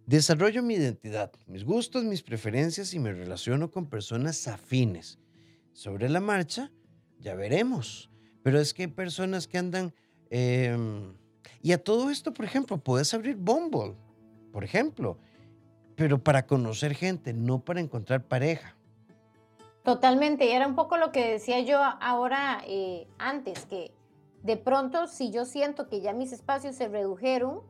[0.05, 5.17] Desarrollo mi identidad, mis gustos, mis preferencias y me relaciono con personas afines.
[5.71, 6.71] Sobre la marcha,
[7.19, 8.09] ya veremos.
[8.43, 9.93] Pero es que hay personas que andan...
[10.29, 11.13] Em,
[11.61, 13.95] y a todo esto, por ejemplo, puedes abrir Bumble,
[14.51, 15.17] por ejemplo,
[15.95, 18.75] pero para conocer gente, no para encontrar pareja.
[19.83, 23.91] Totalmente, y era un poco lo que decía yo ahora eh, antes, que
[24.41, 27.61] de pronto si yo siento que ya mis espacios se redujeron,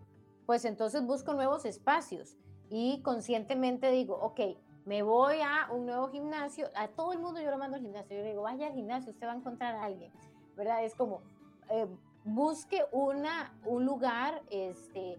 [0.45, 2.35] pues entonces busco nuevos espacios
[2.69, 4.39] y conscientemente digo, ok,
[4.85, 8.17] me voy a un nuevo gimnasio, a todo el mundo yo lo mando al gimnasio,
[8.17, 10.11] yo le digo, vaya al gimnasio, usted va a encontrar a alguien,
[10.55, 10.83] ¿verdad?
[10.83, 11.21] Es como,
[11.69, 11.87] eh,
[12.25, 15.17] busque una, un lugar, este,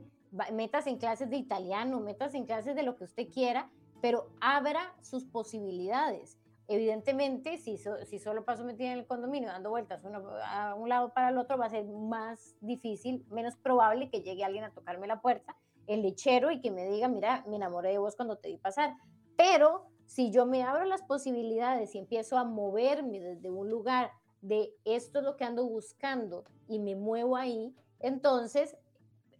[0.52, 4.94] metas en clases de italiano, metas en clases de lo que usted quiera, pero abra
[5.00, 6.38] sus posibilidades.
[6.66, 11.12] Evidentemente, si, si solo paso metida en el condominio dando vueltas uno, a un lado
[11.12, 15.06] para el otro, va a ser más difícil, menos probable que llegue alguien a tocarme
[15.06, 18.48] la puerta, el lechero, y que me diga, mira, me enamoré de vos cuando te
[18.48, 18.94] vi pasar.
[19.36, 24.74] Pero si yo me abro las posibilidades y empiezo a moverme desde un lugar de
[24.84, 28.76] esto es lo que ando buscando y me muevo ahí, entonces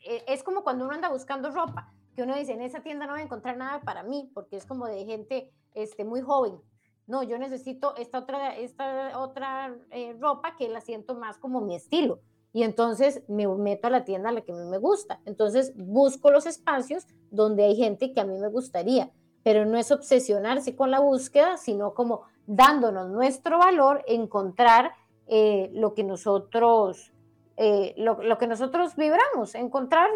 [0.05, 3.13] e, es como cuando uno anda buscando ropa, que uno dice, en esa tienda no
[3.13, 6.61] voy a encontrar nada para mí, porque es como de gente este, muy joven,
[7.07, 11.75] no, yo necesito esta otra, esta otra eh, ropa que la siento más como mi
[11.75, 12.21] estilo.
[12.53, 15.21] Y entonces me meto a la tienda a la que me gusta.
[15.27, 19.11] Entonces busco los espacios donde hay gente que a mí me gustaría.
[19.43, 24.93] Pero no es obsesionarse con la búsqueda, sino como dándonos nuestro valor, encontrar
[25.27, 27.13] eh, lo que nosotros
[27.57, 30.09] eh, lo, lo, que nosotros vibramos, encontrar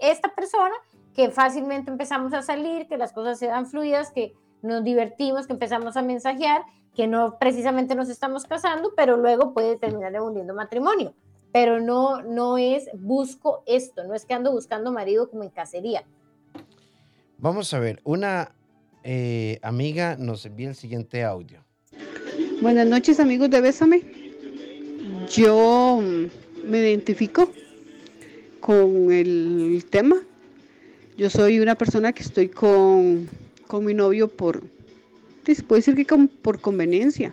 [0.00, 0.74] esta persona
[1.14, 5.52] que fácilmente empezamos a salir, que las cosas se dan fluidas, que nos divertimos, que
[5.52, 6.62] empezamos a mensajear,
[6.94, 11.14] que no precisamente nos estamos casando, pero luego puede terminar hundiendo matrimonio.
[11.52, 16.04] Pero no, no es busco esto, no es que ando buscando marido como en cacería.
[17.38, 18.52] Vamos a ver, una
[19.04, 21.64] eh, amiga nos envía el siguiente audio.
[22.60, 24.02] Buenas noches amigos de Bésame.
[25.30, 27.50] Yo mm, me identifico
[28.60, 30.16] con el tema.
[31.16, 33.28] Yo soy una persona que estoy con
[33.68, 34.64] con mi novio por,
[35.44, 37.30] pues, puede decir que por conveniencia,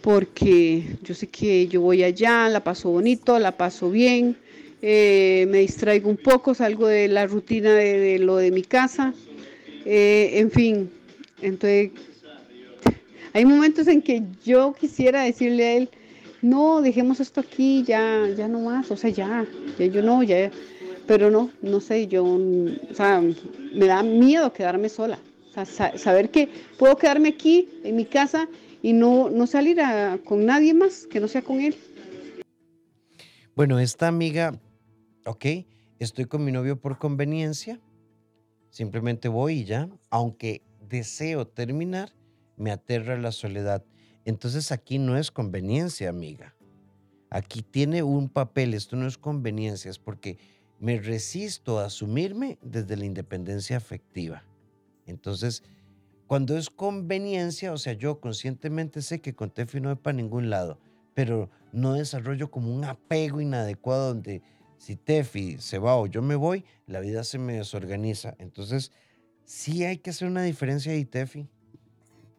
[0.00, 4.36] porque yo sé que yo voy allá, la paso bonito, la paso bien
[4.84, 9.14] eh, me distraigo un poco, salgo de la rutina de, lo de mi casa,
[9.84, 10.90] eh, en fin,
[11.40, 11.92] entonces
[13.32, 15.88] hay momentos en que yo quisiera decirle a él,
[16.42, 19.46] no, dejemos esto aquí, ya, ya no más, o sea, ya,
[19.78, 20.50] ya yo no, ya,
[21.06, 25.18] pero no, no sé, yo, o sea, me da miedo quedarme sola,
[25.50, 28.48] o sea, saber que puedo quedarme aquí en mi casa
[28.82, 29.78] y no, no salir
[30.24, 31.76] con nadie más que no sea con él.
[33.54, 34.58] Bueno, esta amiga,
[35.26, 35.44] ok,
[35.98, 37.80] estoy con mi novio por conveniencia,
[38.70, 42.12] simplemente voy y ya, aunque deseo terminar,
[42.56, 43.84] me aterra la soledad.
[44.24, 46.54] Entonces aquí no es conveniencia, amiga.
[47.30, 50.38] Aquí tiene un papel, esto no es conveniencia, es porque
[50.82, 54.42] me resisto a asumirme desde la independencia afectiva.
[55.06, 55.62] Entonces,
[56.26, 60.50] cuando es conveniencia, o sea, yo conscientemente sé que con Tefi no voy para ningún
[60.50, 60.80] lado,
[61.14, 64.42] pero no desarrollo como un apego inadecuado donde
[64.76, 68.34] si Tefi se va o yo me voy, la vida se me desorganiza.
[68.40, 68.90] Entonces,
[69.44, 71.48] sí hay que hacer una diferencia ahí, Tefi.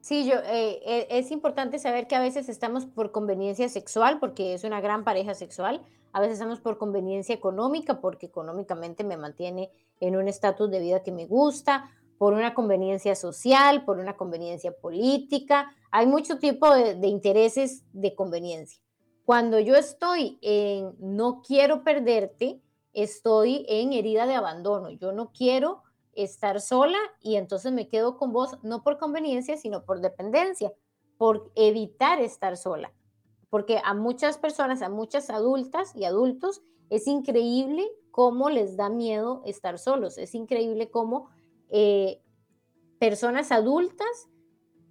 [0.04, 4.54] Sí, yo, eh, eh, es importante saber que a veces estamos por conveniencia sexual, porque
[4.54, 9.72] es una gran pareja sexual, a veces estamos por conveniencia económica, porque económicamente me mantiene
[10.02, 14.74] en un estatus de vida que me gusta, por una conveniencia social, por una conveniencia
[14.74, 15.74] política.
[15.90, 18.84] Hay mucho tipo de, de intereses de conveniencia.
[19.24, 22.60] Cuando yo estoy en no quiero perderte,
[22.92, 24.90] estoy en herida de abandono.
[24.90, 25.83] Yo no quiero
[26.16, 30.74] estar sola y entonces me quedo con vos no por conveniencia, sino por dependencia,
[31.18, 32.94] por evitar estar sola.
[33.50, 39.42] Porque a muchas personas, a muchas adultas y adultos, es increíble cómo les da miedo
[39.46, 40.18] estar solos.
[40.18, 41.30] Es increíble cómo
[41.70, 42.22] eh,
[43.00, 44.30] personas adultas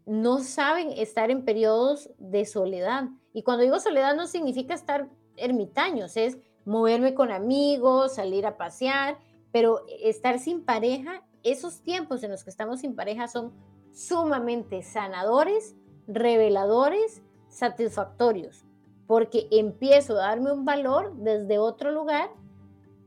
[0.07, 3.05] no saben estar en periodos de soledad.
[3.33, 9.19] Y cuando digo soledad no significa estar ermitaños, es moverme con amigos, salir a pasear
[9.53, 13.53] pero estar sin pareja, esos tiempos en los que estamos sin pareja son
[13.93, 15.77] sumamente sanadores,
[16.09, 18.65] reveladores, satisfactorios,
[19.07, 22.31] porque empiezo a darme un valor desde otro lugar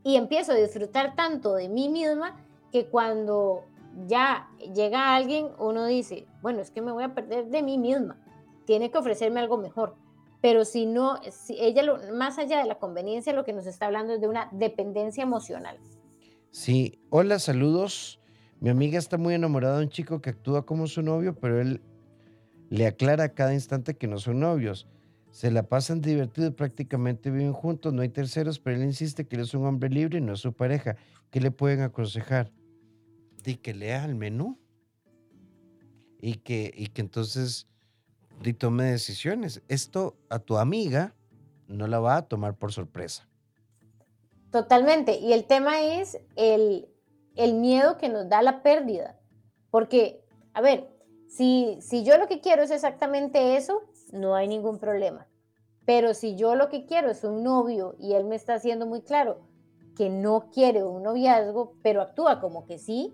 [0.04, 2.38] y empiezo a disfrutar tanto de mí misma
[2.72, 3.64] que cuando
[4.06, 8.22] ya llega alguien, uno dice, bueno, es que me voy a perder de mí misma,
[8.66, 9.96] tiene que ofrecerme algo mejor.
[10.42, 11.82] Pero si no, si ella,
[12.14, 15.80] más allá de la conveniencia, lo que nos está hablando es de una dependencia emocional.
[16.56, 18.22] Sí, hola, saludos.
[18.62, 21.82] Mi amiga está muy enamorada de un chico que actúa como su novio, pero él
[22.70, 24.88] le aclara a cada instante que no son novios.
[25.32, 29.42] Se la pasan divertidos, prácticamente viven juntos, no hay terceros, pero él insiste que él
[29.42, 30.96] es un hombre libre y no es su pareja.
[31.30, 32.54] ¿Qué le pueden aconsejar?
[33.44, 34.58] Y que lea el menú.
[36.22, 37.68] Y que, y que entonces
[38.58, 39.62] tome decisiones.
[39.68, 41.16] Esto a tu amiga
[41.68, 43.28] no la va a tomar por sorpresa.
[44.56, 45.20] Totalmente.
[45.20, 46.88] Y el tema es el,
[47.36, 49.20] miedo que nos da la pérdida.
[49.70, 50.88] Porque, a ver,
[51.28, 53.82] si, si yo lo que quiero es exactamente eso,
[54.14, 55.28] no hay ningún problema.
[55.86, 59.02] Pero si yo lo que quiero es un novio y él me está haciendo muy
[59.02, 59.42] claro
[59.94, 63.14] que no quiere un noviazgo, pero actúa como que sí,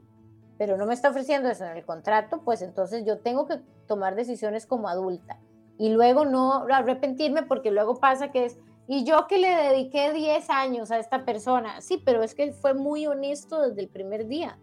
[0.60, 4.14] pero no me está ofreciendo eso en el contrato, pues entonces yo tengo que tomar
[4.14, 5.40] decisiones como adulta
[5.80, 8.60] y luego no arrepentirme porque luego pasa que es,
[8.92, 12.74] y yo que le dediqué 10 años a esta persona, sí, pero es que fue
[12.74, 14.60] muy honesto desde el primer día,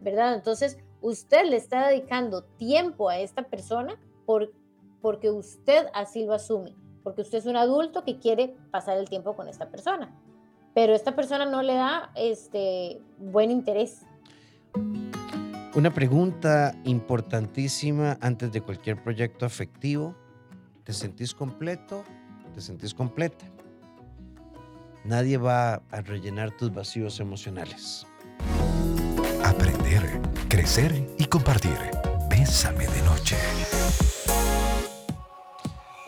[0.00, 0.32] ¿verdad?
[0.32, 4.50] Entonces, usted le está dedicando tiempo a esta persona por,
[5.02, 9.36] porque usted así lo asume, porque usted es un adulto que quiere pasar el tiempo
[9.36, 10.10] con esta persona,
[10.72, 14.06] pero esta persona no le da este buen interés.
[15.74, 20.14] Una pregunta importantísima antes de cualquier proyecto afectivo.
[20.82, 22.04] ¿Te sentís completo?
[22.54, 23.44] ¿Te sentís completa?
[25.06, 28.06] Nadie va a rellenar tus vacíos emocionales.
[29.44, 31.78] Aprender, crecer y compartir.
[32.28, 33.36] Bésame de noche.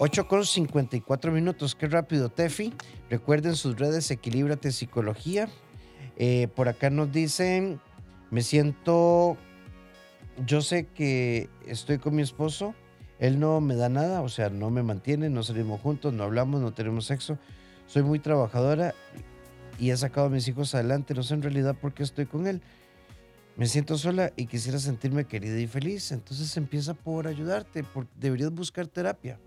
[0.01, 2.73] 8 con 54 minutos, qué rápido, Tefi.
[3.09, 5.49] Recuerden sus redes Equilíbrate Psicología.
[6.17, 7.81] Eh, por acá nos dicen,
[8.33, 9.37] me siento,
[10.45, 12.75] yo sé que estoy con mi esposo,
[13.21, 16.61] él no me da nada, o sea, no me mantiene, no salimos juntos, no hablamos,
[16.61, 17.39] no tenemos sexo,
[17.89, 18.95] soy muy trabajadora
[19.79, 21.15] y he sacado a mis hijos adelante.
[21.15, 22.63] No sé en realidad por qué estoy con él.
[23.57, 26.13] Me siento sola y quisiera sentirme querida y feliz.
[26.13, 27.85] Entonces empieza por ayudarte.
[28.15, 29.41] deberías buscar terapia.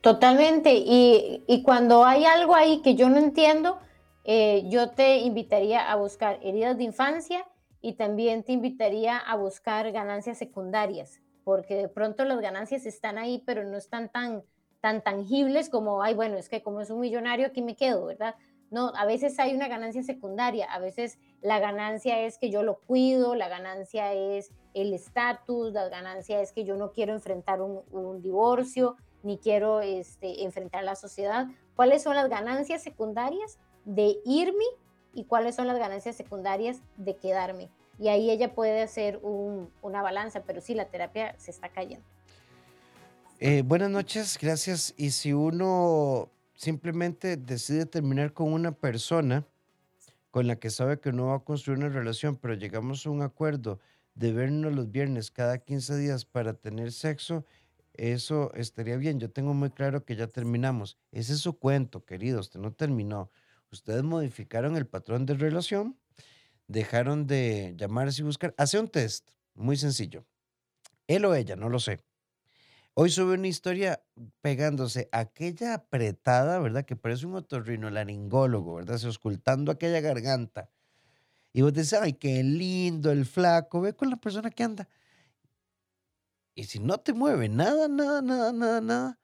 [0.00, 0.72] Totalmente.
[0.74, 3.78] Y, cuando hay algo ahí que yo no entiendo,
[4.24, 7.46] eh, yo te invitaría a buscar heridas de infancia
[7.82, 13.42] y también te invitaría a buscar ganancias secundarias, porque de pronto las ganancias están ahí,
[13.46, 14.42] pero no están tan
[14.80, 18.34] tan tangibles como, ay, bueno, es que como es un millonario, aquí me quedo, ¿verdad?
[18.70, 22.78] No, a veces hay una ganancia secundaria, a veces la ganancia es que yo lo
[22.78, 28.22] cuido, la ganancia es el estatus, la ganancia es que yo no quiero enfrentar un,
[28.22, 31.48] divorcio, ni quiero este, enfrentar la sociedad.
[31.74, 34.64] ¿Cuáles son las ganancias secundarias de irme
[35.14, 37.70] y cuáles son las ganancias secundarias de quedarme?
[37.98, 42.06] Y ahí ella puede hacer una balanza, pero sí, la terapia se está cayendo.
[43.42, 44.92] Eh, buenas noches, gracias.
[44.98, 49.46] Y si uno simplemente decide terminar con una persona
[50.30, 53.22] con la que sabe que no va a construir una relación, pero llegamos a un
[53.22, 53.80] acuerdo
[54.14, 57.46] de vernos los viernes cada 15 días para tener sexo,
[57.94, 59.18] eso estaría bien.
[59.18, 60.98] Yo tengo muy claro que ya terminamos.
[61.10, 62.40] Ese es su cuento, querido.
[62.40, 63.30] Usted no terminó.
[63.72, 65.96] Ustedes modificaron el patrón de relación,
[66.68, 68.54] dejaron de llamarse y buscar.
[68.58, 70.26] Hace un test, muy sencillo.
[71.06, 72.00] Él o ella, no lo sé.
[73.02, 74.04] Hoy sube una historia
[74.42, 76.84] pegándose aquella apretada, ¿verdad?
[76.84, 78.98] Que parece un laringólogo, ¿verdad?
[78.98, 80.68] Se ocultando aquella garganta.
[81.54, 84.86] Y vos decís, ay, qué lindo el flaco, ve con la persona que anda.
[86.54, 89.18] Y si no te mueve nada, nada, nada, nada, nada.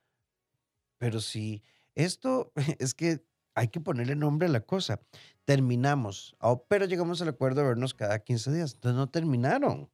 [0.97, 1.62] Pero si
[1.95, 5.03] esto es que hay que ponerle nombre a la cosa.
[5.45, 8.72] Terminamos, oh, pero llegamos al acuerdo de vernos cada 15 días.
[8.72, 9.91] Entonces no terminaron.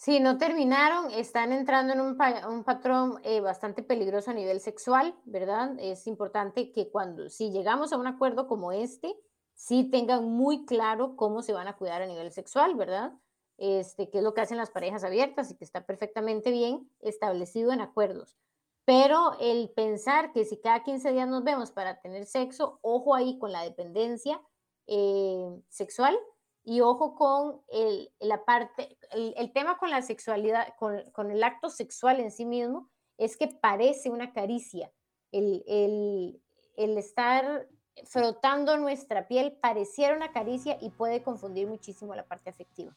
[0.00, 5.78] Si no terminaron, están entrando en un, patrón eh, bastante peligroso a nivel sexual, ¿verdad?
[5.78, 9.14] Es importante que cuando, si llegamos a un acuerdo como este,
[9.52, 13.12] sí tengan muy claro cómo se van a cuidar a nivel sexual, ¿verdad?
[13.58, 17.70] Este, qué es lo que hacen las parejas abiertas y que está perfectamente bien establecido
[17.70, 18.38] en acuerdos.
[18.86, 23.38] Pero el pensar que si cada 15 días nos vemos para tener sexo, ojo ahí
[23.38, 24.40] con la dependencia
[24.86, 26.18] eh, sexual,
[26.64, 31.70] y ojo con el, la parte, el, tema con la sexualidad, con, con, el acto
[31.70, 34.90] sexual en sí mismo, es que parece una caricia.
[35.32, 36.40] El, el,
[36.76, 37.66] el estar
[38.04, 42.96] frotando nuestra piel pareciera una caricia y puede confundir muchísimo la parte afectiva.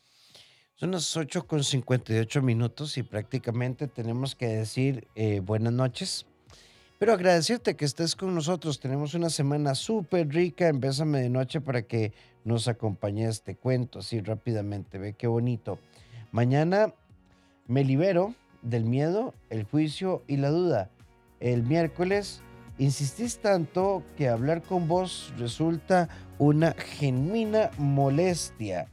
[0.76, 6.26] Son las 8 con 58 minutos y prácticamente tenemos que decir eh, buenas noches.
[7.00, 8.80] Pero agradecerte que estés con nosotros.
[8.80, 12.14] Tenemos una semana súper rica en Bésame de Noche para que
[12.44, 14.98] nos acompañe este cuento así rápidamente.
[14.98, 15.80] Ve qué bonito.
[16.32, 16.94] Mañana
[17.68, 20.90] me libero del miedo, el juicio y la duda.
[21.40, 22.42] El miércoles
[22.78, 28.90] insistís tanto que hablar con vos resulta una genuina molestia.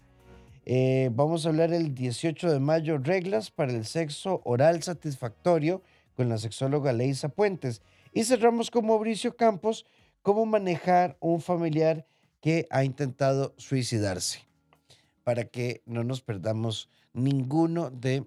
[0.67, 5.83] Eh, vamos a hablar el 18 de mayo, reglas para el sexo oral satisfactorio
[6.15, 7.83] con la sexóloga Leisa Puentes.
[8.13, 9.87] Y cerramos con Mauricio Campos,
[10.23, 12.07] cómo manejar un familiar
[12.41, 14.47] que ha intentado suicidarse,
[15.25, 18.25] para que no nos perdamos ninguno de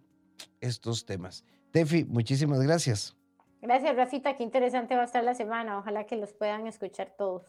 [0.61, 1.43] estos temas.
[1.71, 3.15] Tefi, muchísimas gracias.
[3.61, 4.35] Gracias, Rafita.
[4.35, 5.79] Qué interesante va a estar la semana.
[5.79, 7.43] Ojalá que los puedan escuchar todos.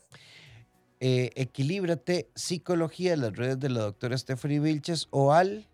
[1.00, 5.66] Eh, equilíbrate, psicología, las redes de la doctora Stephanie Vilches o al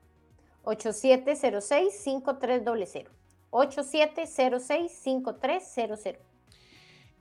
[0.65, 3.07] 8706-5300.
[3.51, 6.17] 8706-5300.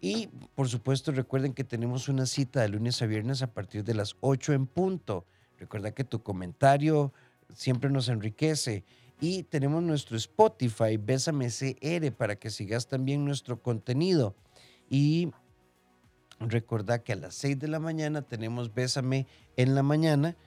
[0.01, 3.93] Y por supuesto recuerden que tenemos una cita de lunes a viernes a partir de
[3.93, 5.25] las 8 en punto.
[5.57, 7.13] Recuerda que tu comentario
[7.53, 8.85] siempre nos enriquece.
[9.19, 14.33] Y tenemos nuestro Spotify, Bésame CR, para que sigas también nuestro contenido.
[14.89, 15.31] Y
[16.39, 19.27] recuerda que a las 6 de la mañana tenemos Bésame
[19.57, 20.37] en la mañana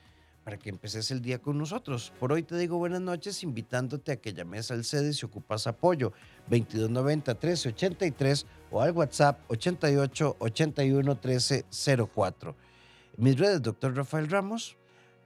[0.44, 2.12] para que empeces el día con nosotros.
[2.18, 6.12] Por hoy te digo buenas noches, invitándote a que llames al sede si ocupas apoyo
[6.48, 11.66] 2290 1383 o al WhatsApp 88 81 13
[12.14, 12.56] 04.
[13.18, 14.76] Mis redes, doctor Rafael Ramos,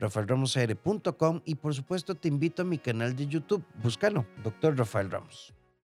[0.00, 5.55] rafaelramosr.com y por supuesto te invito a mi canal de YouTube, búscalo, doctor Rafael Ramos.